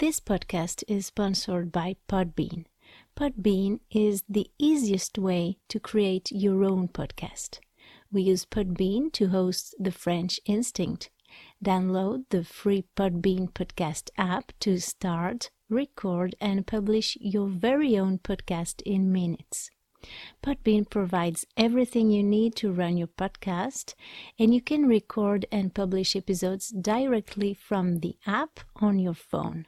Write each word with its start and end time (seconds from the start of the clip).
This 0.00 0.20
podcast 0.20 0.84
is 0.86 1.06
sponsored 1.06 1.72
by 1.72 1.96
Podbean. 2.08 2.66
Podbean 3.16 3.80
is 3.90 4.22
the 4.28 4.48
easiest 4.56 5.18
way 5.18 5.58
to 5.66 5.80
create 5.80 6.30
your 6.30 6.62
own 6.62 6.86
podcast. 6.86 7.58
We 8.12 8.22
use 8.22 8.44
Podbean 8.44 9.12
to 9.14 9.30
host 9.30 9.74
the 9.76 9.90
French 9.90 10.38
Instinct. 10.46 11.10
Download 11.64 12.22
the 12.30 12.44
free 12.44 12.84
Podbean 12.96 13.50
podcast 13.52 14.10
app 14.16 14.52
to 14.60 14.78
start, 14.78 15.50
record, 15.68 16.36
and 16.40 16.64
publish 16.64 17.18
your 17.20 17.48
very 17.48 17.98
own 17.98 18.18
podcast 18.18 18.82
in 18.82 19.10
minutes. 19.10 19.68
Podbean 20.44 20.88
provides 20.88 21.44
everything 21.56 22.12
you 22.12 22.22
need 22.22 22.54
to 22.54 22.70
run 22.70 22.96
your 22.96 23.08
podcast, 23.08 23.94
and 24.38 24.54
you 24.54 24.60
can 24.60 24.86
record 24.86 25.44
and 25.50 25.74
publish 25.74 26.14
episodes 26.14 26.68
directly 26.68 27.52
from 27.52 27.98
the 27.98 28.14
app 28.28 28.60
on 28.76 29.00
your 29.00 29.14
phone. 29.14 29.66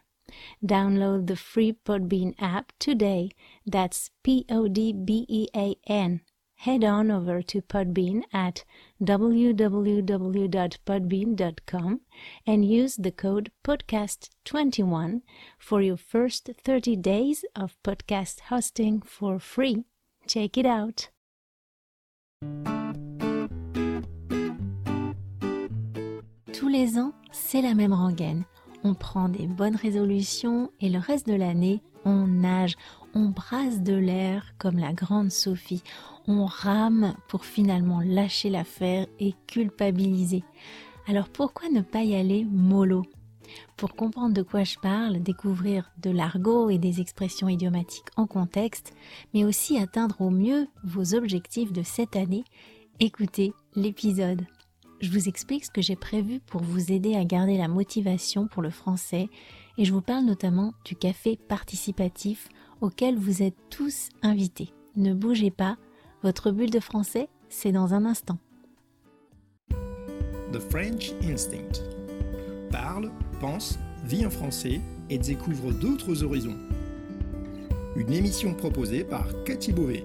Download 0.64 1.26
the 1.26 1.36
free 1.36 1.72
Podbean 1.72 2.34
app 2.38 2.72
today. 2.78 3.30
That's 3.66 4.10
P 4.22 4.46
O 4.48 4.68
D 4.68 4.92
B 4.92 5.26
E 5.28 5.48
A 5.54 5.76
N. 5.86 6.20
Head 6.60 6.84
on 6.84 7.10
over 7.10 7.40
to 7.40 7.62
Podbean 7.62 8.24
at 8.34 8.64
www.podbean.com 9.02 12.00
and 12.46 12.64
use 12.66 12.96
the 12.96 13.10
code 13.10 13.50
podcast21 13.64 15.22
for 15.58 15.80
your 15.80 15.96
first 15.96 16.50
30 16.62 16.96
days 16.96 17.46
of 17.56 17.78
podcast 17.82 18.40
hosting 18.50 19.00
for 19.00 19.38
free. 19.38 19.86
Check 20.26 20.58
it 20.58 20.66
out. 20.66 21.08
Tous 26.52 26.68
les 26.68 26.98
ans, 26.98 27.14
c'est 27.32 27.62
la 27.62 27.74
même 27.74 27.94
rengaine. 27.94 28.44
On 28.82 28.94
prend 28.94 29.28
des 29.28 29.46
bonnes 29.46 29.76
résolutions 29.76 30.70
et 30.80 30.88
le 30.88 30.98
reste 30.98 31.26
de 31.26 31.34
l'année, 31.34 31.82
on 32.04 32.26
nage, 32.26 32.76
on 33.14 33.28
brasse 33.28 33.82
de 33.82 33.94
l'air 33.94 34.54
comme 34.58 34.78
la 34.78 34.92
grande 34.92 35.30
Sophie, 35.30 35.82
on 36.26 36.46
rame 36.46 37.14
pour 37.28 37.44
finalement 37.44 38.00
lâcher 38.00 38.48
l'affaire 38.48 39.06
et 39.18 39.34
culpabiliser. 39.46 40.44
Alors 41.06 41.28
pourquoi 41.28 41.68
ne 41.68 41.82
pas 41.82 42.02
y 42.02 42.14
aller 42.14 42.44
mollo? 42.44 43.04
Pour 43.76 43.96
comprendre 43.96 44.34
de 44.34 44.42
quoi 44.42 44.64
je 44.64 44.78
parle, 44.78 45.20
découvrir 45.22 45.90
de 46.00 46.10
l'argot 46.10 46.70
et 46.70 46.78
des 46.78 47.00
expressions 47.00 47.48
idiomatiques 47.48 48.08
en 48.16 48.26
contexte, 48.26 48.94
mais 49.34 49.44
aussi 49.44 49.78
atteindre 49.78 50.20
au 50.20 50.30
mieux 50.30 50.68
vos 50.84 51.14
objectifs 51.14 51.72
de 51.72 51.82
cette 51.82 52.16
année, 52.16 52.44
écoutez 53.00 53.52
l'épisode 53.74 54.42
je 55.00 55.10
vous 55.10 55.28
explique 55.28 55.64
ce 55.64 55.70
que 55.70 55.82
j'ai 55.82 55.96
prévu 55.96 56.40
pour 56.40 56.62
vous 56.62 56.92
aider 56.92 57.14
à 57.14 57.24
garder 57.24 57.56
la 57.56 57.68
motivation 57.68 58.46
pour 58.46 58.62
le 58.62 58.70
français 58.70 59.28
et 59.78 59.84
je 59.84 59.92
vous 59.92 60.02
parle 60.02 60.24
notamment 60.24 60.74
du 60.84 60.94
café 60.94 61.38
participatif 61.48 62.48
auquel 62.80 63.16
vous 63.16 63.42
êtes 63.42 63.56
tous 63.70 64.10
invités. 64.22 64.72
Ne 64.96 65.14
bougez 65.14 65.50
pas, 65.50 65.76
votre 66.22 66.50
bulle 66.50 66.70
de 66.70 66.80
français, 66.80 67.28
c'est 67.48 67.72
dans 67.72 67.94
un 67.94 68.04
instant. 68.04 68.38
The 70.52 70.58
French 70.70 71.12
Instinct. 71.22 71.84
Parle, 72.70 73.10
pense, 73.40 73.78
vit 74.04 74.26
en 74.26 74.30
français 74.30 74.80
et 75.08 75.18
découvre 75.18 75.72
d'autres 75.72 76.22
horizons. 76.22 76.58
Une 77.96 78.12
émission 78.12 78.54
proposée 78.54 79.04
par 79.04 79.26
Cathy 79.44 79.72
Beauvais. 79.72 80.04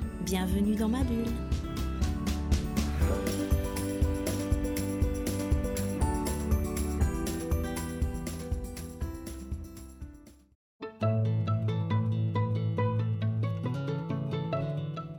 Bienvenue 0.25 0.75
dans 0.75 0.87
ma 0.87 1.03
bulle. 1.03 1.25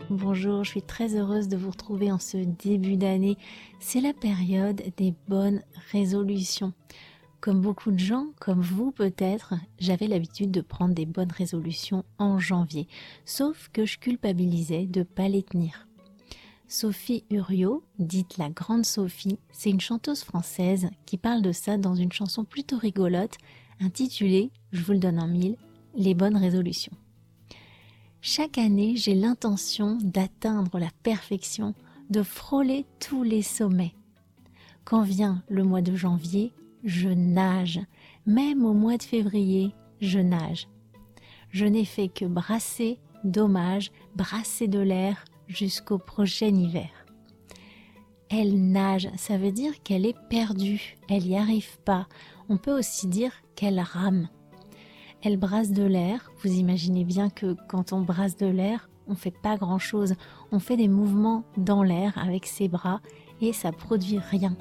Bonjour, 0.08 0.64
je 0.64 0.70
suis 0.70 0.82
très 0.82 1.16
heureuse 1.16 1.48
de 1.48 1.56
vous 1.56 1.70
retrouver 1.70 2.12
en 2.12 2.18
ce 2.18 2.36
début 2.36 2.96
d'année. 2.96 3.36
C'est 3.80 4.00
la 4.00 4.12
période 4.12 4.82
des 4.96 5.14
bonnes 5.28 5.62
résolutions. 5.90 6.72
Comme 7.42 7.60
beaucoup 7.60 7.90
de 7.90 7.98
gens, 7.98 8.28
comme 8.38 8.60
vous 8.60 8.92
peut-être, 8.92 9.54
j'avais 9.80 10.06
l'habitude 10.06 10.52
de 10.52 10.60
prendre 10.60 10.94
des 10.94 11.06
bonnes 11.06 11.32
résolutions 11.32 12.04
en 12.18 12.38
janvier, 12.38 12.86
sauf 13.24 13.68
que 13.72 13.84
je 13.84 13.98
culpabilisais 13.98 14.86
de 14.86 15.02
pas 15.02 15.28
les 15.28 15.42
tenir. 15.42 15.88
Sophie 16.68 17.24
Uriot, 17.30 17.82
dite 17.98 18.38
la 18.38 18.48
Grande 18.48 18.86
Sophie, 18.86 19.40
c'est 19.50 19.70
une 19.70 19.80
chanteuse 19.80 20.22
française 20.22 20.88
qui 21.04 21.18
parle 21.18 21.42
de 21.42 21.50
ça 21.50 21.78
dans 21.78 21.96
une 21.96 22.12
chanson 22.12 22.44
plutôt 22.44 22.78
rigolote 22.78 23.38
intitulée, 23.80 24.52
je 24.70 24.84
vous 24.84 24.92
le 24.92 25.00
donne 25.00 25.18
en 25.18 25.26
mille, 25.26 25.56
Les 25.96 26.14
bonnes 26.14 26.36
résolutions. 26.36 26.96
Chaque 28.20 28.56
année, 28.56 28.94
j'ai 28.94 29.16
l'intention 29.16 29.98
d'atteindre 30.00 30.78
la 30.78 30.90
perfection, 31.02 31.74
de 32.08 32.22
frôler 32.22 32.86
tous 33.00 33.24
les 33.24 33.42
sommets. 33.42 33.96
Quand 34.84 35.02
vient 35.02 35.42
le 35.48 35.64
mois 35.64 35.82
de 35.82 35.96
janvier, 35.96 36.52
je 36.84 37.08
nage. 37.08 37.80
Même 38.26 38.64
au 38.64 38.72
mois 38.72 38.96
de 38.96 39.02
février, 39.02 39.74
je 40.00 40.18
nage. 40.18 40.68
Je 41.50 41.66
n'ai 41.66 41.84
fait 41.84 42.08
que 42.08 42.24
brasser 42.24 42.98
dommage, 43.24 43.92
brasser 44.16 44.68
de 44.68 44.80
l'air 44.80 45.24
jusqu'au 45.48 45.98
prochain 45.98 46.54
hiver. 46.54 46.90
Elle 48.30 48.70
nage, 48.72 49.08
ça 49.16 49.36
veut 49.36 49.52
dire 49.52 49.82
qu'elle 49.82 50.06
est 50.06 50.16
perdue, 50.30 50.96
elle 51.10 51.24
n'y 51.24 51.36
arrive 51.36 51.78
pas. 51.84 52.06
On 52.48 52.56
peut 52.56 52.76
aussi 52.76 53.06
dire 53.06 53.32
qu'elle 53.54 53.80
rame. 53.80 54.28
Elle 55.22 55.36
brasse 55.36 55.70
de 55.70 55.84
l'air, 55.84 56.32
vous 56.42 56.50
imaginez 56.50 57.04
bien 57.04 57.30
que 57.30 57.54
quand 57.68 57.92
on 57.92 58.00
brasse 58.00 58.36
de 58.36 58.46
l'air, 58.46 58.88
on 59.06 59.14
fait 59.14 59.34
pas 59.42 59.56
grand 59.56 59.78
chose. 59.78 60.14
On 60.50 60.58
fait 60.58 60.76
des 60.76 60.88
mouvements 60.88 61.44
dans 61.56 61.82
l'air 61.82 62.16
avec 62.16 62.46
ses 62.46 62.68
bras 62.68 63.00
et 63.40 63.52
ça 63.52 63.70
produit 63.70 64.18
rien. 64.18 64.56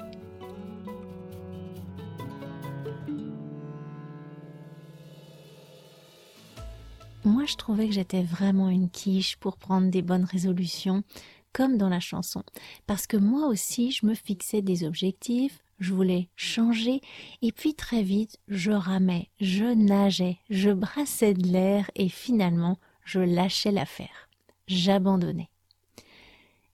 Moi, 7.24 7.44
je 7.46 7.54
trouvais 7.54 7.86
que 7.86 7.94
j'étais 7.94 8.22
vraiment 8.22 8.68
une 8.68 8.90
quiche 8.90 9.36
pour 9.36 9.56
prendre 9.56 9.90
des 9.90 10.02
bonnes 10.02 10.24
résolutions, 10.24 11.04
comme 11.52 11.76
dans 11.76 11.88
la 11.88 12.00
chanson. 12.00 12.42
Parce 12.86 13.06
que 13.06 13.16
moi 13.16 13.46
aussi, 13.46 13.92
je 13.92 14.06
me 14.06 14.14
fixais 14.14 14.60
des 14.60 14.84
objectifs, 14.84 15.62
je 15.78 15.92
voulais 15.92 16.28
changer, 16.34 17.00
et 17.40 17.52
puis 17.52 17.74
très 17.74 18.02
vite, 18.02 18.38
je 18.48 18.72
ramais, 18.72 19.28
je 19.40 19.64
nageais, 19.64 20.38
je 20.50 20.70
brassais 20.70 21.34
de 21.34 21.46
l'air, 21.46 21.90
et 21.94 22.08
finalement, 22.08 22.78
je 23.04 23.20
lâchais 23.20 23.72
l'affaire. 23.72 24.28
J'abandonnais. 24.66 25.50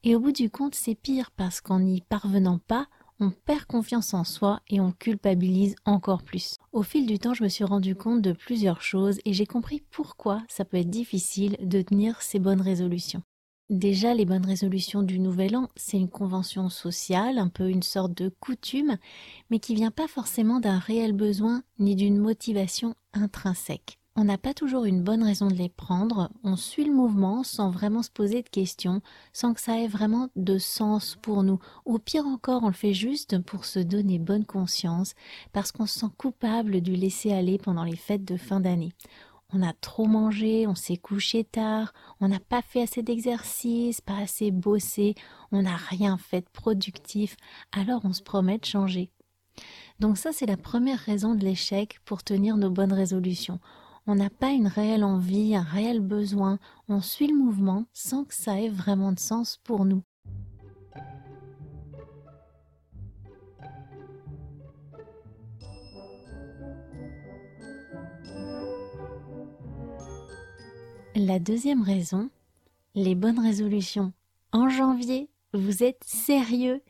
Et 0.04 0.14
au 0.14 0.20
bout 0.20 0.32
du 0.32 0.48
compte, 0.48 0.74
c'est 0.74 0.94
pire 0.94 1.30
parce 1.30 1.60
qu'en 1.60 1.80
n'y 1.80 2.00
parvenant 2.00 2.58
pas, 2.58 2.86
on 3.20 3.30
perd 3.30 3.64
confiance 3.64 4.14
en 4.14 4.24
soi 4.24 4.60
et 4.68 4.80
on 4.80 4.92
culpabilise 4.92 5.76
encore 5.84 6.22
plus. 6.22 6.56
Au 6.72 6.82
fil 6.82 7.06
du 7.06 7.18
temps, 7.18 7.34
je 7.34 7.42
me 7.42 7.48
suis 7.48 7.64
rendu 7.64 7.94
compte 7.94 8.22
de 8.22 8.32
plusieurs 8.32 8.82
choses 8.82 9.18
et 9.24 9.32
j'ai 9.32 9.46
compris 9.46 9.82
pourquoi 9.90 10.42
ça 10.48 10.64
peut 10.64 10.76
être 10.76 10.90
difficile 10.90 11.56
de 11.60 11.82
tenir 11.82 12.22
ces 12.22 12.38
bonnes 12.38 12.60
résolutions. 12.60 13.22
Déjà, 13.70 14.14
les 14.14 14.24
bonnes 14.24 14.46
résolutions 14.46 15.02
du 15.02 15.18
Nouvel 15.18 15.54
An, 15.54 15.68
c'est 15.76 15.98
une 15.98 16.08
convention 16.08 16.70
sociale, 16.70 17.38
un 17.38 17.48
peu 17.48 17.68
une 17.68 17.82
sorte 17.82 18.14
de 18.14 18.30
coutume, 18.40 18.96
mais 19.50 19.58
qui 19.58 19.74
vient 19.74 19.90
pas 19.90 20.08
forcément 20.08 20.58
d'un 20.58 20.78
réel 20.78 21.12
besoin 21.12 21.62
ni 21.78 21.94
d'une 21.94 22.18
motivation 22.18 22.94
intrinsèque 23.12 23.97
on 24.18 24.24
n'a 24.24 24.36
pas 24.36 24.52
toujours 24.52 24.84
une 24.84 25.04
bonne 25.04 25.22
raison 25.22 25.46
de 25.46 25.54
les 25.54 25.68
prendre, 25.68 26.28
on 26.42 26.56
suit 26.56 26.84
le 26.84 26.92
mouvement 26.92 27.44
sans 27.44 27.70
vraiment 27.70 28.02
se 28.02 28.10
poser 28.10 28.42
de 28.42 28.48
questions, 28.48 29.00
sans 29.32 29.54
que 29.54 29.60
ça 29.60 29.78
ait 29.78 29.86
vraiment 29.86 30.28
de 30.34 30.58
sens 30.58 31.16
pour 31.22 31.44
nous, 31.44 31.60
ou 31.86 32.00
pire 32.00 32.26
encore, 32.26 32.64
on 32.64 32.66
le 32.66 32.72
fait 32.72 32.94
juste 32.94 33.38
pour 33.38 33.64
se 33.64 33.78
donner 33.78 34.18
bonne 34.18 34.44
conscience, 34.44 35.14
parce 35.52 35.70
qu'on 35.70 35.86
se 35.86 36.00
sent 36.00 36.10
coupable 36.16 36.80
du 36.80 36.96
laisser 36.96 37.32
aller 37.32 37.58
pendant 37.58 37.84
les 37.84 37.94
fêtes 37.94 38.24
de 38.24 38.36
fin 38.36 38.58
d'année. 38.58 38.92
on 39.52 39.62
a 39.62 39.72
trop 39.72 40.06
mangé, 40.06 40.66
on 40.66 40.74
s'est 40.74 40.96
couché 40.96 41.44
tard, 41.44 41.92
on 42.20 42.26
n'a 42.26 42.40
pas 42.40 42.60
fait 42.60 42.82
assez 42.82 43.04
d'exercice, 43.04 44.00
pas 44.00 44.18
assez 44.18 44.50
bossé, 44.50 45.14
on 45.52 45.62
n'a 45.62 45.76
rien 45.76 46.18
fait 46.18 46.40
de 46.40 46.50
productif, 46.52 47.36
alors 47.70 48.00
on 48.02 48.12
se 48.12 48.22
promet 48.22 48.58
de 48.58 48.64
changer. 48.64 49.12
Donc 50.00 50.18
ça, 50.18 50.32
c'est 50.32 50.46
la 50.46 50.56
première 50.56 50.98
raison 50.98 51.34
de 51.34 51.44
l'échec 51.44 51.98
pour 52.04 52.22
tenir 52.24 52.56
nos 52.56 52.70
bonnes 52.70 52.92
résolutions. 52.92 53.60
On 54.10 54.14
n'a 54.14 54.30
pas 54.30 54.52
une 54.52 54.68
réelle 54.68 55.04
envie, 55.04 55.54
un 55.54 55.60
réel 55.60 56.00
besoin, 56.00 56.58
on 56.88 57.02
suit 57.02 57.26
le 57.26 57.36
mouvement 57.36 57.84
sans 57.92 58.24
que 58.24 58.32
ça 58.32 58.58
ait 58.58 58.70
vraiment 58.70 59.12
de 59.12 59.18
sens 59.18 59.60
pour 59.62 59.84
nous. 59.84 60.02
La 71.14 71.38
deuxième 71.38 71.82
raison, 71.82 72.30
les 72.94 73.14
bonnes 73.14 73.40
résolutions. 73.40 74.14
En 74.52 74.70
janvier, 74.70 75.28
vous 75.52 75.82
êtes 75.82 76.02
sérieux 76.02 76.80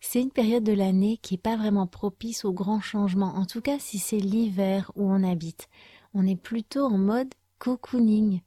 C'est 0.00 0.22
une 0.22 0.30
période 0.30 0.62
de 0.62 0.72
l'année 0.72 1.18
qui 1.22 1.34
n'est 1.34 1.38
pas 1.38 1.56
vraiment 1.56 1.88
propice 1.88 2.44
aux 2.44 2.52
grands 2.52 2.80
changements, 2.80 3.34
en 3.34 3.46
tout 3.46 3.62
cas 3.62 3.80
si 3.80 3.98
c'est 3.98 4.20
l'hiver 4.20 4.92
où 4.94 5.10
on 5.10 5.24
habite. 5.24 5.68
On 6.14 6.26
est 6.26 6.40
plutôt 6.40 6.84
en 6.84 6.98
mode 6.98 7.34
cocooning. 7.58 8.40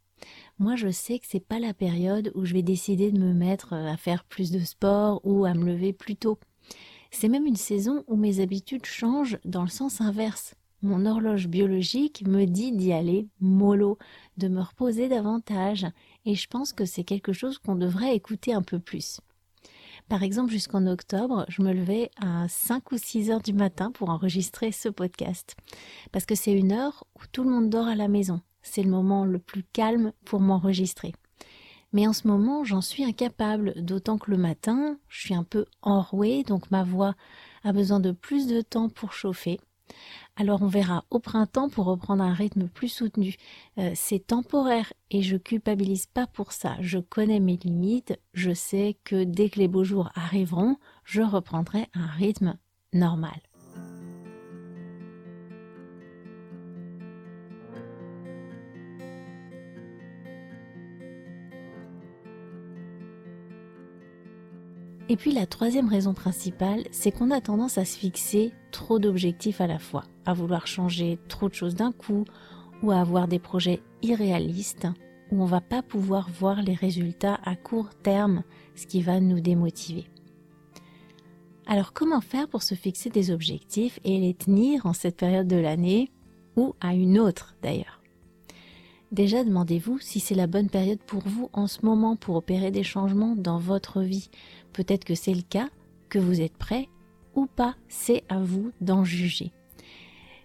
Moi, 0.59 0.75
je 0.75 0.89
sais 0.89 1.19
que 1.19 1.25
c'est 1.27 1.45
pas 1.45 1.59
la 1.59 1.73
période 1.73 2.31
où 2.35 2.45
je 2.45 2.53
vais 2.53 2.61
décider 2.61 3.11
de 3.11 3.19
me 3.19 3.33
mettre 3.33 3.73
à 3.73 3.97
faire 3.97 4.23
plus 4.23 4.51
de 4.51 4.59
sport 4.59 5.21
ou 5.23 5.45
à 5.45 5.53
me 5.53 5.65
lever 5.65 5.93
plus 5.93 6.15
tôt. 6.15 6.39
C'est 7.11 7.29
même 7.29 7.45
une 7.45 7.55
saison 7.55 8.03
où 8.07 8.15
mes 8.15 8.39
habitudes 8.39 8.85
changent 8.85 9.39
dans 9.43 9.63
le 9.63 9.69
sens 9.69 10.01
inverse 10.01 10.55
mon 10.81 11.05
horloge 11.05 11.47
biologique 11.47 12.23
me 12.27 12.45
dit 12.45 12.71
d'y 12.71 12.91
aller 12.91 13.27
mollo, 13.39 13.97
de 14.37 14.47
me 14.47 14.61
reposer 14.61 15.07
davantage, 15.07 15.85
et 16.25 16.35
je 16.35 16.47
pense 16.47 16.73
que 16.73 16.85
c'est 16.85 17.03
quelque 17.03 17.33
chose 17.33 17.59
qu'on 17.59 17.75
devrait 17.75 18.15
écouter 18.15 18.53
un 18.53 18.63
peu 18.63 18.79
plus. 18.79 19.21
Par 20.11 20.23
exemple, 20.23 20.51
jusqu'en 20.51 20.87
octobre, 20.87 21.45
je 21.47 21.61
me 21.61 21.71
levais 21.71 22.11
à 22.19 22.45
5 22.49 22.91
ou 22.91 22.97
6 22.97 23.31
heures 23.31 23.41
du 23.41 23.53
matin 23.53 23.91
pour 23.91 24.09
enregistrer 24.09 24.73
ce 24.73 24.89
podcast. 24.89 25.55
Parce 26.11 26.25
que 26.25 26.35
c'est 26.35 26.51
une 26.51 26.73
heure 26.73 27.05
où 27.15 27.21
tout 27.31 27.45
le 27.45 27.49
monde 27.49 27.69
dort 27.69 27.87
à 27.87 27.95
la 27.95 28.09
maison. 28.09 28.41
C'est 28.61 28.83
le 28.83 28.89
moment 28.89 29.23
le 29.23 29.39
plus 29.39 29.63
calme 29.63 30.11
pour 30.25 30.41
m'enregistrer. 30.41 31.13
Mais 31.93 32.07
en 32.07 32.11
ce 32.11 32.27
moment, 32.27 32.65
j'en 32.65 32.81
suis 32.81 33.05
incapable, 33.05 33.73
d'autant 33.77 34.17
que 34.17 34.29
le 34.29 34.35
matin, 34.35 34.97
je 35.07 35.21
suis 35.21 35.33
un 35.33 35.45
peu 35.45 35.63
enrouée, 35.81 36.43
donc 36.43 36.69
ma 36.71 36.83
voix 36.83 37.15
a 37.63 37.71
besoin 37.71 38.01
de 38.01 38.11
plus 38.11 38.47
de 38.47 38.59
temps 38.59 38.89
pour 38.89 39.13
chauffer. 39.13 39.61
Alors 40.41 40.63
on 40.63 40.67
verra 40.67 41.05
au 41.11 41.19
printemps 41.19 41.69
pour 41.69 41.85
reprendre 41.85 42.23
un 42.23 42.33
rythme 42.33 42.67
plus 42.67 42.87
soutenu. 42.87 43.35
Euh, 43.77 43.91
c'est 43.93 44.25
temporaire 44.25 44.91
et 45.11 45.21
je 45.21 45.37
culpabilise 45.37 46.07
pas 46.07 46.25
pour 46.25 46.51
ça. 46.51 46.77
Je 46.79 46.97
connais 46.97 47.39
mes 47.39 47.57
limites. 47.57 48.19
Je 48.33 48.51
sais 48.51 48.97
que 49.03 49.23
dès 49.23 49.49
que 49.49 49.59
les 49.59 49.67
beaux 49.67 49.83
jours 49.83 50.09
arriveront, 50.15 50.77
je 51.03 51.21
reprendrai 51.21 51.89
un 51.93 52.07
rythme 52.07 52.57
normal. 52.91 53.39
Et 65.11 65.17
puis 65.17 65.33
la 65.33 65.45
troisième 65.45 65.89
raison 65.89 66.13
principale, 66.13 66.85
c'est 66.89 67.11
qu'on 67.11 67.31
a 67.31 67.41
tendance 67.41 67.77
à 67.77 67.83
se 67.83 67.97
fixer 67.97 68.53
trop 68.71 68.97
d'objectifs 68.97 69.59
à 69.59 69.67
la 69.67 69.77
fois, 69.77 70.05
à 70.25 70.33
vouloir 70.33 70.67
changer 70.67 71.19
trop 71.27 71.49
de 71.49 71.53
choses 71.53 71.75
d'un 71.75 71.91
coup 71.91 72.25
ou 72.83 72.91
à 72.91 72.99
avoir 72.99 73.27
des 73.27 73.39
projets 73.39 73.81
irréalistes 74.01 74.87
où 75.31 75.41
on 75.41 75.45
va 75.45 75.61
pas 75.61 75.81
pouvoir 75.81 76.29
voir 76.29 76.61
les 76.61 76.73
résultats 76.73 77.39
à 77.43 77.55
court 77.55 77.89
terme, 78.03 78.43
ce 78.75 78.85
qui 78.85 79.01
va 79.01 79.19
nous 79.19 79.39
démotiver. 79.39 80.05
Alors 81.65 81.93
comment 81.93 82.21
faire 82.21 82.49
pour 82.49 82.63
se 82.63 82.75
fixer 82.75 83.09
des 83.09 83.31
objectifs 83.31 83.99
et 84.03 84.19
les 84.19 84.33
tenir 84.33 84.85
en 84.85 84.93
cette 84.93 85.17
période 85.17 85.47
de 85.47 85.57
l'année 85.57 86.11
ou 86.57 86.75
à 86.81 86.93
une 86.93 87.17
autre 87.17 87.55
d'ailleurs? 87.61 88.01
Déjà, 89.11 89.43
demandez-vous 89.43 89.99
si 89.99 90.21
c'est 90.21 90.35
la 90.35 90.47
bonne 90.47 90.69
période 90.69 91.01
pour 91.05 91.21
vous 91.25 91.49
en 91.51 91.67
ce 91.67 91.85
moment 91.85 92.15
pour 92.15 92.37
opérer 92.37 92.71
des 92.71 92.83
changements 92.83 93.35
dans 93.35 93.57
votre 93.57 94.01
vie. 94.01 94.29
Peut-être 94.71 95.03
que 95.03 95.15
c'est 95.15 95.33
le 95.33 95.41
cas, 95.41 95.69
que 96.07 96.17
vous 96.17 96.39
êtes 96.39 96.57
prêt 96.57 96.87
ou 97.35 97.45
pas, 97.45 97.75
c'est 97.89 98.23
à 98.29 98.39
vous 98.39 98.71
d'en 98.79 99.03
juger. 99.03 99.51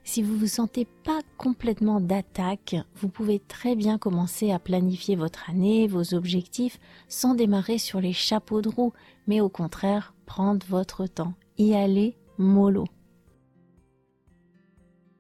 Si 0.07 0.23
vous 0.23 0.37
vous 0.37 0.47
sentez 0.47 0.87
pas 1.03 1.19
complètement 1.37 2.01
d'attaque, 2.01 2.77
vous 2.95 3.09
pouvez 3.09 3.41
très 3.41 3.75
bien 3.75 3.99
commencer 3.99 4.53
à 4.53 4.61
planifier 4.61 5.17
votre 5.17 5.51
année, 5.51 5.89
vos 5.89 6.15
objectifs, 6.15 6.79
sans 7.09 7.35
démarrer 7.35 7.79
sur 7.79 8.01
les 8.01 8.13
chapeaux 8.13 8.63
de 8.63 8.69
roue, 8.69 8.93
mais 9.27 9.41
au 9.41 9.49
contraire, 9.49 10.15
prendre 10.25 10.65
votre 10.69 11.09
temps, 11.09 11.35
y 11.59 11.75
aller 11.75 12.17
mollo. 12.39 12.85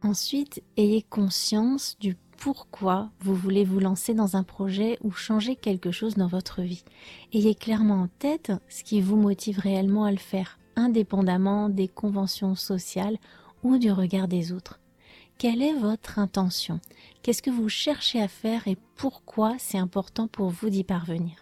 Ensuite, 0.02 0.62
ayez 0.76 1.02
conscience 1.02 1.96
du 1.98 2.16
pourquoi 2.38 3.10
vous 3.18 3.34
voulez 3.34 3.64
vous 3.64 3.80
lancer 3.80 4.14
dans 4.14 4.36
un 4.36 4.44
projet 4.44 4.98
ou 5.02 5.10
changer 5.10 5.56
quelque 5.56 5.90
chose 5.90 6.14
dans 6.14 6.28
votre 6.28 6.62
vie. 6.62 6.84
Ayez 7.32 7.56
clairement 7.56 8.02
en 8.02 8.08
tête 8.20 8.52
ce 8.68 8.84
qui 8.84 9.00
vous 9.00 9.16
motive 9.16 9.58
réellement 9.58 10.04
à 10.04 10.12
le 10.12 10.16
faire, 10.16 10.60
indépendamment 10.76 11.68
des 11.70 11.88
conventions 11.88 12.54
sociales 12.54 13.18
ou 13.66 13.78
du 13.78 13.90
regard 13.90 14.28
des 14.28 14.52
autres. 14.52 14.78
Quelle 15.38 15.60
est 15.60 15.74
votre 15.74 16.20
intention? 16.20 16.78
Qu'est-ce 17.22 17.42
que 17.42 17.50
vous 17.50 17.68
cherchez 17.68 18.22
à 18.22 18.28
faire 18.28 18.68
et 18.68 18.78
pourquoi 18.94 19.56
c'est 19.58 19.76
important 19.76 20.28
pour 20.28 20.50
vous 20.50 20.70
d'y 20.70 20.84
parvenir? 20.84 21.34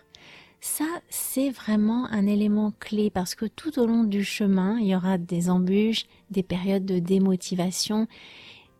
Ça, 0.62 0.86
c'est 1.10 1.50
vraiment 1.50 2.06
un 2.06 2.26
élément 2.26 2.72
clé 2.80 3.10
parce 3.10 3.34
que 3.34 3.44
tout 3.44 3.78
au 3.78 3.86
long 3.86 4.04
du 4.04 4.24
chemin, 4.24 4.78
il 4.80 4.86
y 4.86 4.96
aura 4.96 5.18
des 5.18 5.50
embûches, 5.50 6.06
des 6.30 6.42
périodes 6.42 6.86
de 6.86 6.98
démotivation 6.98 8.08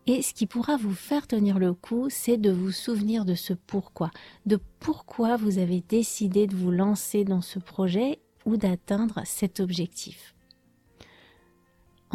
et 0.07 0.23
ce 0.23 0.33
qui 0.33 0.47
pourra 0.47 0.75
vous 0.75 0.95
faire 0.95 1.27
tenir 1.27 1.59
le 1.59 1.73
coup, 1.73 2.07
c'est 2.09 2.37
de 2.37 2.51
vous 2.51 2.71
souvenir 2.71 3.25
de 3.25 3.35
ce 3.35 3.53
pourquoi, 3.53 4.09
de 4.47 4.59
pourquoi 4.79 5.37
vous 5.37 5.59
avez 5.59 5.81
décidé 5.87 6.47
de 6.47 6.55
vous 6.55 6.71
lancer 6.71 7.23
dans 7.23 7.41
ce 7.41 7.59
projet 7.59 8.19
ou 8.45 8.57
d'atteindre 8.57 9.21
cet 9.23 9.59
objectif. 9.59 10.34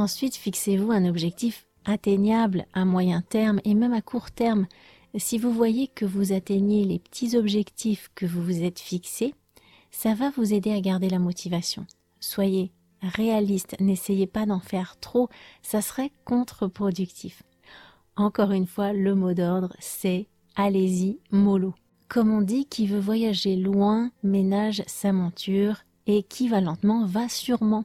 Ensuite, 0.01 0.37
fixez-vous 0.37 0.93
un 0.93 1.05
objectif 1.05 1.67
atteignable 1.85 2.65
à 2.73 2.87
moyen 2.87 3.21
terme 3.21 3.61
et 3.65 3.75
même 3.75 3.93
à 3.93 4.01
court 4.01 4.31
terme. 4.31 4.67
Si 5.19 5.37
vous 5.37 5.53
voyez 5.53 5.89
que 5.89 6.07
vous 6.07 6.33
atteignez 6.33 6.87
les 6.87 6.99
petits 6.99 7.37
objectifs 7.37 8.11
que 8.15 8.25
vous 8.25 8.43
vous 8.43 8.63
êtes 8.63 8.79
fixés, 8.79 9.35
ça 9.91 10.15
va 10.15 10.31
vous 10.31 10.55
aider 10.55 10.73
à 10.73 10.81
garder 10.81 11.11
la 11.11 11.19
motivation. 11.19 11.85
Soyez 12.19 12.73
réaliste, 13.03 13.77
n'essayez 13.79 14.27
pas 14.27 14.47
d'en 14.47 14.61
faire 14.61 14.97
trop, 15.01 15.29
ça 15.61 15.83
serait 15.83 16.13
contre-productif. 16.25 17.43
Encore 18.17 18.53
une 18.53 18.67
fois, 18.67 18.95
le 18.95 19.15
mot 19.15 19.35
d'ordre, 19.35 19.77
c'est 19.81 20.29
allez-y, 20.57 21.19
mollo. 21.31 21.75
Comme 22.09 22.33
on 22.33 22.41
dit, 22.41 22.65
qui 22.65 22.87
veut 22.87 23.01
voyager 23.01 23.55
loin 23.55 24.11
ménage 24.23 24.83
sa 24.87 25.13
monture 25.13 25.83
et 26.11 26.19
équivalentement 26.19 27.07
va 27.07 27.29
sûrement. 27.29 27.85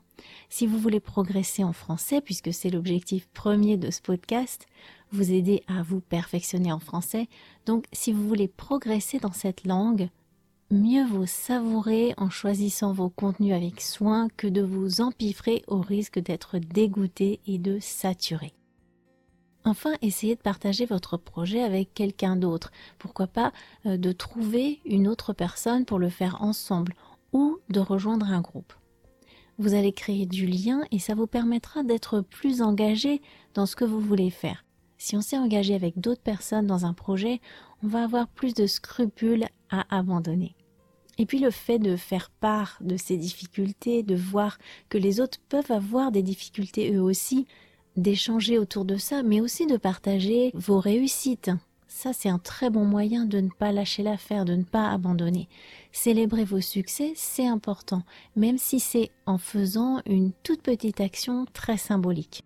Si 0.49 0.65
vous 0.65 0.79
voulez 0.79 0.99
progresser 0.99 1.63
en 1.63 1.73
français, 1.73 2.21
puisque 2.21 2.51
c'est 2.51 2.71
l'objectif 2.71 3.27
premier 3.33 3.77
de 3.77 3.91
ce 3.91 4.01
podcast, 4.01 4.65
vous 5.11 5.31
aider 5.31 5.63
à 5.67 5.83
vous 5.83 5.99
perfectionner 5.99 6.71
en 6.71 6.79
français. 6.79 7.27
Donc, 7.67 7.85
si 7.93 8.11
vous 8.11 8.27
voulez 8.27 8.47
progresser 8.47 9.19
dans 9.19 9.31
cette 9.31 9.65
langue, 9.65 10.09
mieux 10.71 11.05
vaut 11.05 11.27
savourer 11.27 12.15
en 12.17 12.31
choisissant 12.31 12.93
vos 12.93 13.09
contenus 13.09 13.53
avec 13.53 13.79
soin 13.79 14.27
que 14.35 14.47
de 14.47 14.63
vous 14.63 15.01
empiffrer 15.01 15.63
au 15.67 15.79
risque 15.79 16.17
d'être 16.17 16.57
dégoûté 16.57 17.39
et 17.45 17.59
de 17.59 17.77
saturer. 17.79 18.53
Enfin, 19.65 19.93
essayez 20.01 20.35
de 20.35 20.41
partager 20.41 20.85
votre 20.85 21.17
projet 21.17 21.61
avec 21.61 21.93
quelqu'un 21.93 22.35
d'autre. 22.35 22.71
Pourquoi 22.97 23.27
pas 23.27 23.51
euh, 23.85 23.97
de 23.97 24.11
trouver 24.11 24.79
une 24.85 25.07
autre 25.07 25.33
personne 25.33 25.85
pour 25.85 25.99
le 25.99 26.09
faire 26.09 26.41
ensemble 26.41 26.95
ou 27.35 27.59
de 27.67 27.81
rejoindre 27.81 28.27
un 28.27 28.39
groupe. 28.39 28.71
Vous 29.57 29.73
allez 29.73 29.91
créer 29.91 30.25
du 30.25 30.47
lien 30.47 30.83
et 30.91 30.99
ça 30.99 31.15
vous 31.15 31.27
permettra 31.27 31.83
d'être 31.83 32.21
plus 32.21 32.61
engagé 32.61 33.21
dans 33.53 33.65
ce 33.65 33.75
que 33.75 33.83
vous 33.83 33.99
voulez 33.99 34.29
faire. 34.29 34.63
Si 34.97 35.17
on 35.17 35.21
s'est 35.21 35.37
engagé 35.37 35.75
avec 35.75 35.99
d'autres 35.99 36.21
personnes 36.21 36.65
dans 36.65 36.85
un 36.85 36.93
projet, 36.93 37.41
on 37.83 37.87
va 37.87 38.03
avoir 38.03 38.29
plus 38.29 38.53
de 38.53 38.65
scrupules 38.67 39.47
à 39.69 39.85
abandonner. 39.93 40.55
Et 41.17 41.25
puis 41.25 41.39
le 41.39 41.51
fait 41.51 41.77
de 41.77 41.97
faire 41.97 42.29
part 42.29 42.77
de 42.79 42.95
ces 42.95 43.17
difficultés, 43.17 44.01
de 44.01 44.15
voir 44.15 44.57
que 44.87 44.97
les 44.97 45.19
autres 45.19 45.39
peuvent 45.49 45.71
avoir 45.71 46.13
des 46.13 46.23
difficultés 46.23 46.93
eux 46.93 47.01
aussi, 47.01 47.47
d'échanger 47.97 48.57
autour 48.59 48.85
de 48.85 48.95
ça, 48.95 49.23
mais 49.23 49.41
aussi 49.41 49.67
de 49.67 49.75
partager 49.75 50.51
vos 50.53 50.79
réussites. 50.79 51.51
Ça, 51.97 52.11
c'est 52.11 52.27
un 52.27 52.39
très 52.39 52.69
bon 52.69 52.83
moyen 52.83 53.23
de 53.23 53.39
ne 53.39 53.47
pas 53.47 53.71
lâcher 53.71 54.03
l'affaire, 54.03 54.43
de 54.43 54.53
ne 54.53 54.65
pas 54.65 54.89
abandonner. 54.89 55.47
Célébrer 55.93 56.43
vos 56.43 56.59
succès, 56.59 57.13
c'est 57.15 57.47
important, 57.47 58.03
même 58.35 58.57
si 58.57 58.81
c'est 58.81 59.11
en 59.25 59.37
faisant 59.37 60.01
une 60.05 60.33
toute 60.43 60.61
petite 60.61 60.99
action 60.99 61.45
très 61.53 61.77
symbolique. 61.77 62.43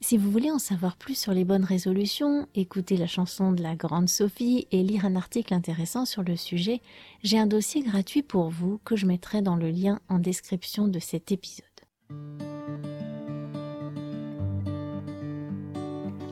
Si 0.00 0.16
vous 0.16 0.30
voulez 0.30 0.52
en 0.52 0.60
savoir 0.60 0.96
plus 0.96 1.18
sur 1.18 1.32
les 1.32 1.44
bonnes 1.44 1.64
résolutions, 1.64 2.46
écouter 2.54 2.96
la 2.96 3.08
chanson 3.08 3.50
de 3.50 3.64
la 3.64 3.74
grande 3.74 4.08
Sophie 4.08 4.68
et 4.70 4.84
lire 4.84 5.06
un 5.06 5.16
article 5.16 5.54
intéressant 5.54 6.04
sur 6.04 6.22
le 6.22 6.36
sujet, 6.36 6.80
j'ai 7.24 7.36
un 7.36 7.48
dossier 7.48 7.82
gratuit 7.82 8.22
pour 8.22 8.48
vous 8.48 8.78
que 8.84 8.94
je 8.94 9.06
mettrai 9.06 9.42
dans 9.42 9.56
le 9.56 9.70
lien 9.70 9.98
en 10.08 10.20
description 10.20 10.86
de 10.86 11.00
cet 11.00 11.32
épisode. 11.32 11.66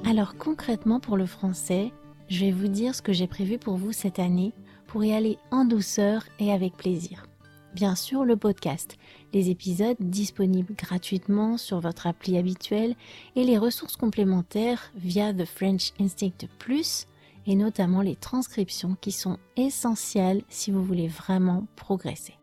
Alors 0.04 0.36
concrètement 0.36 1.00
pour 1.00 1.16
le 1.16 1.26
français, 1.26 1.90
je 2.32 2.46
vais 2.46 2.50
vous 2.50 2.68
dire 2.68 2.94
ce 2.94 3.02
que 3.02 3.12
j'ai 3.12 3.26
prévu 3.26 3.58
pour 3.58 3.76
vous 3.76 3.92
cette 3.92 4.18
année 4.18 4.52
pour 4.86 5.04
y 5.04 5.12
aller 5.12 5.38
en 5.50 5.66
douceur 5.66 6.24
et 6.38 6.50
avec 6.50 6.76
plaisir 6.76 7.26
bien 7.74 7.94
sûr 7.94 8.24
le 8.24 8.36
podcast, 8.36 8.96
les 9.32 9.50
épisodes 9.50 9.96
disponibles 10.00 10.74
gratuitement 10.74 11.56
sur 11.56 11.80
votre 11.80 12.06
appli 12.06 12.36
habituelle 12.36 12.94
et 13.36 13.44
les 13.44 13.58
ressources 13.58 13.96
complémentaires 13.96 14.92
via 14.94 15.32
The 15.32 15.44
French 15.44 15.92
Instinct 16.00 16.46
Plus 16.58 17.06
et 17.46 17.54
notamment 17.54 18.02
les 18.02 18.16
transcriptions 18.16 18.96
qui 19.00 19.12
sont 19.12 19.38
essentielles 19.56 20.42
si 20.48 20.70
vous 20.70 20.84
voulez 20.84 21.08
vraiment 21.08 21.66
progresser. 21.76 22.34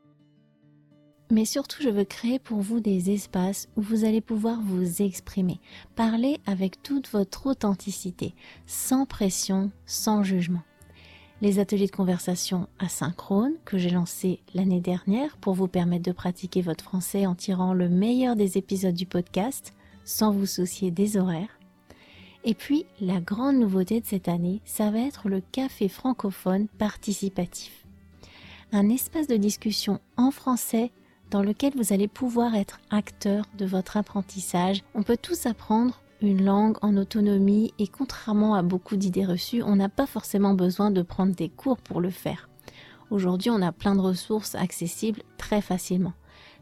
Mais 1.32 1.46
surtout, 1.46 1.82
je 1.82 1.90
veux 1.90 2.06
créer 2.06 2.40
pour 2.40 2.60
vous 2.60 2.80
des 2.80 3.12
espaces 3.12 3.68
où 3.76 3.82
vous 3.82 4.04
allez 4.04 4.22
pouvoir 4.22 4.62
vous 4.62 5.02
exprimer, 5.02 5.60
parler 5.96 6.40
avec 6.48 6.82
toute 6.82 7.10
votre 7.10 7.46
authenticité, 7.48 8.34
sans 8.66 9.06
pression, 9.06 9.72
sans 9.86 10.24
jugement 10.24 10.62
les 11.42 11.60
ateliers 11.60 11.86
de 11.86 11.92
conversation 11.92 12.68
asynchrone 12.80 13.54
que 13.64 13.78
j'ai 13.78 13.90
lancés 13.90 14.42
l'année 14.54 14.82
dernière 14.82 15.38
pour 15.38 15.54
vous 15.54 15.68
permettre 15.68 16.04
de 16.04 16.12
pratiquer 16.12 16.62
votre 16.62 16.84
français 16.84 17.26
en 17.26 17.36
tirant 17.36 17.74
le 17.74 17.88
meilleur 17.88 18.36
des 18.36 18.58
épisodes 18.58 18.96
du 18.96 19.06
podcast 19.06 19.74
sans 20.04 20.32
vous 20.32 20.46
soucier 20.46 20.92
des 20.92 21.18
horaires. 21.18 21.60
Et 22.44 22.54
puis, 22.54 22.86
la 23.00 23.20
grande 23.20 23.58
nouveauté 23.58 24.02
de 24.02 24.06
cette 24.06 24.28
année, 24.28 24.62
ça 24.66 24.92
va 24.92 25.00
être 25.00 25.30
le 25.30 25.42
café 25.52 25.88
francophone 25.88 26.68
participatif. 26.68 27.86
Un 28.72 28.90
espace 28.90 29.28
de 29.28 29.36
discussion 29.36 30.00
en 30.16 30.32
français 30.32 30.92
dans 31.32 31.42
lequel 31.42 31.74
vous 31.76 31.94
allez 31.94 32.08
pouvoir 32.08 32.56
être 32.56 32.80
acteur 32.90 33.46
de 33.58 33.66
votre 33.66 33.98
apprentissage. 33.98 34.84
On 34.96 35.04
peut 35.04 35.18
tous 35.22 35.46
apprendre 35.46 36.02
une 36.22 36.44
langue 36.44 36.78
en 36.82 36.98
autonomie 36.98 37.74
et 37.80 37.88
contrairement 37.88 38.56
à 38.56 38.62
beaucoup 38.62 38.98
d'idées 38.98 39.26
reçues, 39.26 39.64
on 39.64 39.76
n'a 39.76 39.90
pas 39.90 40.06
forcément 40.06 40.54
besoin 40.54 40.92
de 40.92 41.02
prendre 41.02 41.36
des 41.36 41.50
cours 41.50 41.78
pour 41.78 42.02
le 42.02 42.10
faire. 42.10 42.50
Aujourd'hui, 43.10 43.50
on 43.50 43.62
a 43.62 43.72
plein 43.72 43.96
de 43.96 44.02
ressources 44.02 44.56
accessibles 44.56 45.24
très 45.38 45.62
facilement. 45.62 46.14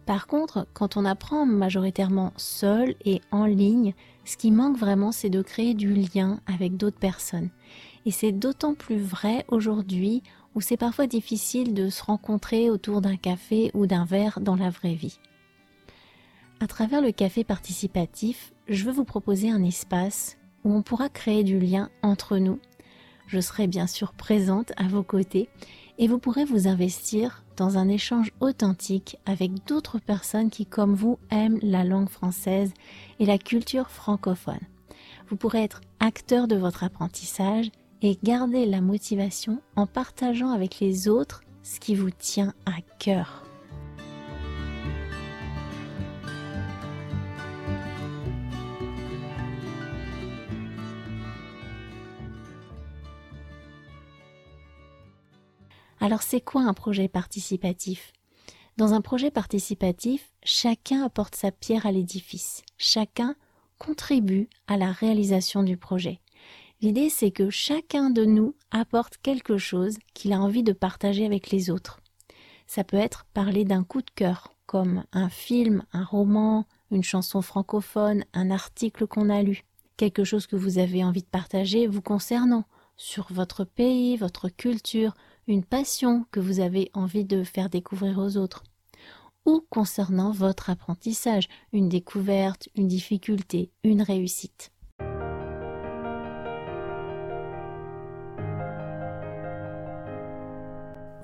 Par 0.05 0.27
contre, 0.27 0.67
quand 0.73 0.95
on 0.95 1.03
apprend 1.03 1.45
majoritairement 1.45 2.31
seul 2.37 2.95
et 3.03 3.19
en 3.31 3.45
ligne, 3.45 3.93
ce 4.23 4.37
qui 4.37 4.51
manque 4.51 4.77
vraiment, 4.77 5.11
c'est 5.11 5.29
de 5.29 5.41
créer 5.41 5.73
du 5.73 5.93
lien 5.93 6.39
avec 6.47 6.77
d'autres 6.77 6.99
personnes. 6.99 7.49
Et 8.05 8.11
c'est 8.11 8.31
d'autant 8.31 8.73
plus 8.73 8.99
vrai 8.99 9.43
aujourd'hui 9.49 10.23
où 10.57 10.61
c'est 10.61 10.75
parfois 10.75 11.05
difficile 11.05 11.75
de 11.75 11.87
se 11.87 12.03
rencontrer 12.03 12.71
autour 12.71 12.99
d'un 12.99 13.15
café 13.15 13.69
ou 13.75 13.85
d'un 13.85 14.05
verre 14.05 14.39
dans 14.41 14.55
la 14.55 14.71
vraie 14.71 14.95
vie. 14.95 15.19
À 16.59 16.65
travers 16.65 16.99
le 16.99 17.11
café 17.11 17.43
participatif, 17.43 18.53
je 18.67 18.83
veux 18.85 18.91
vous 18.91 19.03
proposer 19.03 19.51
un 19.51 19.63
espace 19.63 20.39
où 20.63 20.73
on 20.73 20.81
pourra 20.81 21.09
créer 21.09 21.43
du 21.43 21.59
lien 21.59 21.91
entre 22.01 22.39
nous. 22.39 22.59
Je 23.27 23.39
serai 23.39 23.67
bien 23.67 23.85
sûr 23.85 24.13
présente 24.13 24.71
à 24.77 24.87
vos 24.87 25.03
côtés 25.03 25.47
et 25.99 26.07
vous 26.07 26.17
pourrez 26.17 26.43
vous 26.43 26.67
investir 26.67 27.43
dans 27.55 27.77
un 27.77 27.87
échange 27.87 28.31
authentique 28.39 29.19
avec 29.27 29.63
d'autres 29.67 29.99
personnes 29.99 30.49
qui, 30.49 30.65
comme 30.65 30.95
vous, 30.95 31.19
aiment 31.29 31.59
la 31.61 31.83
langue 31.83 32.09
française 32.09 32.73
et 33.19 33.27
la 33.27 33.37
culture 33.37 33.91
francophone. 33.91 34.65
Vous 35.29 35.35
pourrez 35.35 35.61
être 35.61 35.81
acteur 35.99 36.47
de 36.47 36.55
votre 36.55 36.83
apprentissage 36.83 37.69
et 38.01 38.17
garder 38.23 38.65
la 38.65 38.81
motivation 38.81 39.61
en 39.75 39.87
partageant 39.87 40.51
avec 40.51 40.79
les 40.79 41.07
autres 41.07 41.41
ce 41.63 41.79
qui 41.79 41.95
vous 41.95 42.11
tient 42.11 42.53
à 42.65 42.81
cœur. 42.99 43.43
Alors 55.99 56.21
c'est 56.21 56.41
quoi 56.41 56.61
un 56.61 56.73
projet 56.73 57.07
participatif? 57.09 58.13
Dans 58.77 58.93
un 58.93 59.01
projet 59.01 59.31
participatif, 59.31 60.31
chacun 60.43 61.03
apporte 61.03 61.35
sa 61.35 61.51
pierre 61.51 61.85
à 61.85 61.91
l'édifice, 61.91 62.61
chacun 62.77 63.35
contribue 63.79 64.47
à 64.67 64.77
la 64.77 64.91
réalisation 64.91 65.63
du 65.63 65.75
projet. 65.75 66.21
L'idée 66.79 67.09
c'est 67.09 67.31
que 67.31 67.49
chacun 67.49 68.11
de 68.11 68.23
nous 68.23 68.53
apporte 68.69 69.17
quelque 69.17 69.57
chose 69.57 69.97
qu'il 70.13 70.31
a 70.31 70.39
envie 70.39 70.63
de 70.63 70.73
partager 70.73 71.25
avec 71.25 71.49
les 71.49 71.71
autres. 71.71 71.99
Ça 72.67 72.83
peut 72.83 72.97
être 72.97 73.25
parler 73.33 73.65
d'un 73.65 73.83
coup 73.83 74.01
de 74.01 74.11
cœur, 74.13 74.53
comme 74.67 75.03
un 75.11 75.29
film, 75.29 75.83
un 75.91 76.03
roman, 76.03 76.65
une 76.91 77.03
chanson 77.03 77.41
francophone, 77.41 78.25
un 78.33 78.51
article 78.51 79.07
qu'on 79.07 79.29
a 79.29 79.41
lu, 79.41 79.63
quelque 79.95 80.23
chose 80.23 80.45
que 80.45 80.55
vous 80.55 80.77
avez 80.77 81.03
envie 81.03 81.23
de 81.23 81.27
partager 81.27 81.87
vous 81.87 82.01
concernant, 82.01 82.65
sur 82.95 83.27
votre 83.31 83.63
pays, 83.63 84.17
votre 84.17 84.49
culture, 84.49 85.13
une 85.47 85.63
passion 85.63 86.25
que 86.31 86.39
vous 86.39 86.59
avez 86.59 86.91
envie 86.93 87.25
de 87.25 87.43
faire 87.43 87.69
découvrir 87.69 88.19
aux 88.19 88.37
autres, 88.37 88.63
ou 89.45 89.65
concernant 89.69 90.31
votre 90.31 90.69
apprentissage, 90.69 91.47
une 91.71 91.89
découverte, 91.89 92.69
une 92.75 92.87
difficulté, 92.87 93.71
une 93.83 94.01
réussite. 94.01 94.71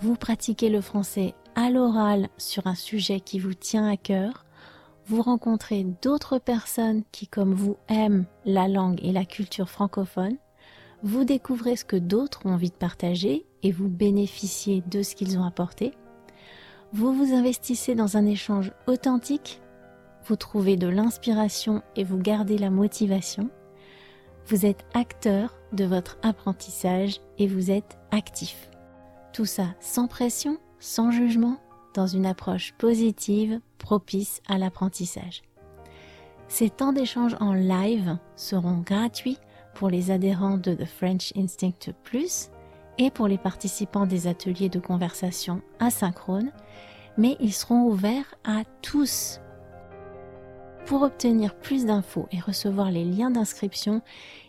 Vous 0.03 0.15
pratiquez 0.15 0.67
le 0.67 0.81
français 0.81 1.33
à 1.55 1.69
l'oral 1.69 2.27
sur 2.37 2.67
un 2.67 2.75
sujet 2.75 3.21
qui 3.21 3.39
vous 3.39 3.53
tient 3.53 3.87
à 3.87 3.95
cœur, 3.95 4.43
vous 5.05 5.21
rencontrez 5.21 5.85
d'autres 6.01 6.39
personnes 6.39 7.03
qui, 7.13 7.25
comme 7.25 7.53
vous, 7.53 7.77
aiment 7.87 8.25
la 8.43 8.67
langue 8.67 8.99
et 9.01 9.13
la 9.13 9.23
culture 9.23 9.69
francophone, 9.69 10.35
vous 11.03 11.23
découvrez 11.23 11.77
ce 11.77 11.85
que 11.85 11.95
d'autres 11.95 12.45
ont 12.45 12.51
envie 12.51 12.69
de 12.69 12.75
partager 12.75 13.45
et 13.61 13.71
vous 13.71 13.87
bénéficiez 13.87 14.83
de 14.91 15.03
ce 15.03 15.15
qu'ils 15.15 15.39
ont 15.39 15.45
apporté. 15.45 15.93
Vous 16.91 17.13
vous 17.13 17.33
investissez 17.33 17.95
dans 17.95 18.17
un 18.17 18.25
échange 18.25 18.73
authentique, 18.87 19.61
vous 20.25 20.35
trouvez 20.35 20.75
de 20.75 20.87
l'inspiration 20.87 21.81
et 21.95 22.03
vous 22.03 22.17
gardez 22.17 22.57
la 22.57 22.71
motivation. 22.71 23.49
Vous 24.47 24.65
êtes 24.65 24.83
acteur 24.93 25.55
de 25.71 25.85
votre 25.85 26.17
apprentissage 26.23 27.21
et 27.37 27.47
vous 27.47 27.71
êtes 27.71 27.97
actif. 28.11 28.69
Tout 29.33 29.45
ça 29.45 29.73
sans 29.79 30.07
pression, 30.07 30.59
sans 30.79 31.09
jugement, 31.09 31.57
dans 31.95 32.05
une 32.05 32.27
approche 32.27 32.73
positive 32.77 33.59
propice 33.79 34.41
à 34.47 34.59
l'apprentissage. 34.59 35.41
Ces 36.47 36.69
temps 36.69 36.93
d'échange 36.93 37.35
en 37.39 37.53
live 37.53 38.17
seront 38.35 38.77
gratuits 38.77 39.39
pour 39.73 39.89
les 39.89 40.11
adhérents 40.11 40.57
de 40.57 40.75
The 40.75 40.85
French 40.85 41.33
Instinct 41.35 41.91
Plus 42.03 42.49
et 42.99 43.09
pour 43.09 43.27
les 43.27 43.39
participants 43.39 44.05
des 44.05 44.27
ateliers 44.27 44.69
de 44.69 44.79
conversation 44.79 45.63
asynchrone, 45.79 46.51
mais 47.17 47.35
ils 47.39 47.53
seront 47.53 47.85
ouverts 47.85 48.35
à 48.43 48.63
tous. 48.83 49.39
Pour 50.85 51.01
obtenir 51.01 51.55
plus 51.55 51.85
d'infos 51.85 52.27
et 52.31 52.39
recevoir 52.39 52.91
les 52.91 53.05
liens 53.05 53.31
d'inscription, 53.31 54.01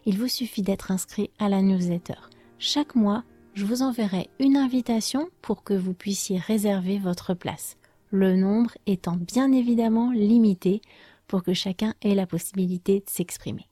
il 0.04 0.18
vous 0.18 0.28
suffit 0.28 0.62
d'être 0.62 0.90
inscrit 0.90 1.30
à 1.38 1.48
la 1.48 1.62
newsletter. 1.62 2.18
Chaque 2.58 2.94
mois, 2.94 3.24
je 3.54 3.64
vous 3.64 3.82
enverrai 3.82 4.28
une 4.40 4.56
invitation 4.56 5.28
pour 5.40 5.62
que 5.62 5.74
vous 5.74 5.94
puissiez 5.94 6.38
réserver 6.38 6.98
votre 6.98 7.34
place, 7.34 7.76
le 8.10 8.36
nombre 8.36 8.76
étant 8.86 9.16
bien 9.16 9.52
évidemment 9.52 10.10
limité 10.10 10.82
pour 11.28 11.42
que 11.42 11.54
chacun 11.54 11.94
ait 12.02 12.14
la 12.14 12.26
possibilité 12.26 13.00
de 13.00 13.08
s'exprimer. 13.08 13.68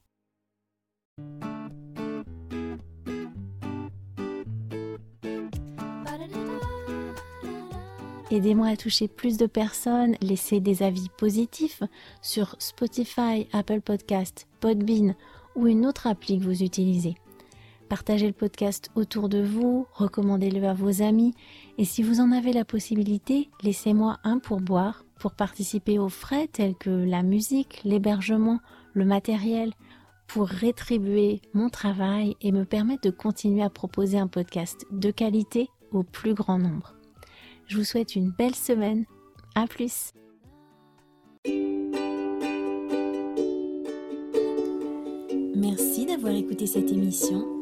Aidez-moi 8.30 8.68
à 8.68 8.76
toucher 8.76 9.08
plus 9.08 9.36
de 9.36 9.44
personnes, 9.44 10.16
laissez 10.22 10.60
des 10.60 10.82
avis 10.82 11.08
positifs 11.18 11.82
sur 12.22 12.56
Spotify, 12.58 13.46
Apple 13.52 13.82
Podcast, 13.82 14.46
Podbean 14.60 15.14
ou 15.54 15.66
une 15.66 15.84
autre 15.84 16.06
appli 16.06 16.38
que 16.38 16.44
vous 16.44 16.62
utilisez. 16.62 17.14
Partagez 17.92 18.26
le 18.26 18.32
podcast 18.32 18.90
autour 18.94 19.28
de 19.28 19.42
vous, 19.42 19.86
recommandez-le 19.92 20.64
à 20.64 20.72
vos 20.72 21.02
amis 21.02 21.34
et 21.76 21.84
si 21.84 22.02
vous 22.02 22.20
en 22.20 22.32
avez 22.32 22.54
la 22.54 22.64
possibilité, 22.64 23.50
laissez-moi 23.62 24.16
un 24.24 24.38
pourboire 24.38 25.04
pour 25.18 25.32
participer 25.32 25.98
aux 25.98 26.08
frais 26.08 26.48
tels 26.50 26.74
que 26.74 26.88
la 26.88 27.22
musique, 27.22 27.82
l'hébergement, 27.84 28.60
le 28.94 29.04
matériel, 29.04 29.74
pour 30.26 30.46
rétribuer 30.48 31.42
mon 31.52 31.68
travail 31.68 32.34
et 32.40 32.50
me 32.50 32.64
permettre 32.64 33.02
de 33.02 33.10
continuer 33.10 33.62
à 33.62 33.68
proposer 33.68 34.16
un 34.16 34.26
podcast 34.26 34.86
de 34.90 35.10
qualité 35.10 35.68
au 35.90 36.02
plus 36.02 36.32
grand 36.32 36.58
nombre. 36.58 36.94
Je 37.66 37.76
vous 37.76 37.84
souhaite 37.84 38.16
une 38.16 38.30
belle 38.30 38.54
semaine. 38.54 39.04
À 39.54 39.66
plus. 39.66 40.12
Merci 45.54 46.06
d'avoir 46.06 46.32
écouté 46.32 46.66
cette 46.66 46.90
émission. 46.90 47.61